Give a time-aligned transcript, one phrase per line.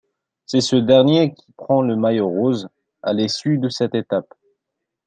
[0.47, 2.67] C'est ce dernier qui prend le maillot rose
[3.03, 4.33] à l'issue de cette étape.